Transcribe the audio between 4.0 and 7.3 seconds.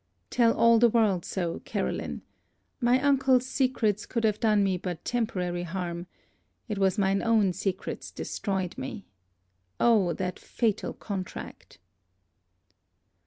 could have done me but temporary harm, it was mine